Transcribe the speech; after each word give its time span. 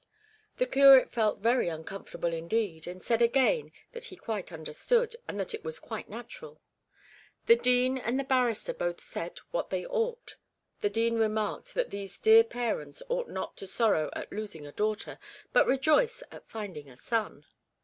The 0.57 0.65
curate 0.65 1.11
felt 1.11 1.41
very 1.41 1.69
uncomfortable 1.69 2.33
indeed, 2.33 2.87
and 2.87 3.03
said 3.03 3.21
again 3.21 3.71
that 3.91 4.05
he 4.05 4.15
quite 4.15 4.51
understood, 4.51 5.15
and 5.27 5.39
that 5.39 5.53
it 5.53 5.63
was 5.63 5.77
quite 5.77 6.09
natural. 6.09 6.59
The 7.45 7.55
dean 7.55 7.99
and 7.99 8.19
the 8.19 8.23
barrister 8.23 8.73
both 8.73 8.99
said 8.99 9.37
what 9.51 9.69
they 9.69 9.85
ought. 9.85 10.37
The 10.79 10.89
dean 10.89 11.19
remarked 11.19 11.75
that 11.75 11.91
these 11.91 12.17
dear 12.17 12.43
parents 12.43 13.03
ought 13.09 13.29
not 13.29 13.55
to 13.57 13.67
sorrow 13.67 14.09
at 14.13 14.33
losing 14.33 14.65
a 14.65 14.71
daughter, 14.71 15.19
but 15.53 15.67
rejoice 15.67 16.23
at 16.31 16.49
finding 16.49 16.89
a 16.89 16.97
son. 16.97 17.45